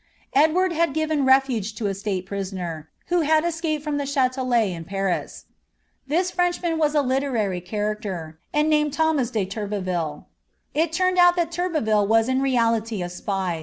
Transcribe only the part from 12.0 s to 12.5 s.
was in